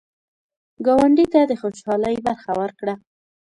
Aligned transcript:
ګاونډي 0.85 1.25
ته 1.33 1.39
د 1.45 1.51
خوشحالۍ 1.61 2.15
برخه 2.27 2.51
ورکړه 2.61 2.93